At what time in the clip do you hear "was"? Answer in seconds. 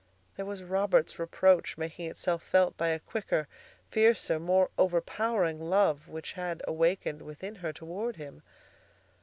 0.47-0.63